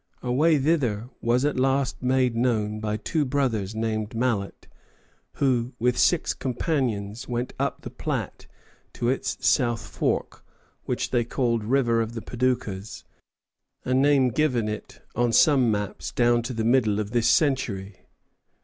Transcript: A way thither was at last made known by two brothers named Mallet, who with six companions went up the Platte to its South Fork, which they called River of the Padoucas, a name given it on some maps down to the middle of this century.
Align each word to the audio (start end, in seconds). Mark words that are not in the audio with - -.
A 0.23 0.31
way 0.31 0.57
thither 0.57 1.11
was 1.21 1.45
at 1.45 1.59
last 1.59 2.01
made 2.01 2.35
known 2.35 2.79
by 2.79 2.97
two 2.97 3.23
brothers 3.23 3.75
named 3.75 4.15
Mallet, 4.15 4.67
who 5.33 5.73
with 5.77 5.95
six 5.95 6.33
companions 6.33 7.27
went 7.27 7.53
up 7.59 7.81
the 7.83 7.91
Platte 7.91 8.47
to 8.93 9.09
its 9.09 9.37
South 9.45 9.85
Fork, 9.87 10.43
which 10.85 11.11
they 11.11 11.23
called 11.23 11.63
River 11.63 12.01
of 12.01 12.15
the 12.15 12.21
Padoucas, 12.23 13.03
a 13.85 13.93
name 13.93 14.29
given 14.29 14.67
it 14.67 15.01
on 15.15 15.31
some 15.31 15.69
maps 15.69 16.11
down 16.11 16.41
to 16.41 16.53
the 16.53 16.65
middle 16.65 16.99
of 16.99 17.11
this 17.11 17.27
century. 17.27 17.99